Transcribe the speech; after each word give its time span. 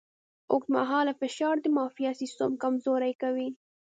اوږدمهاله 0.51 1.13
فشار 1.21 1.55
د 1.61 1.65
معافیت 1.75 2.15
سیستم 2.21 2.51
کمزوری 2.63 3.13
کوي. 3.21 3.49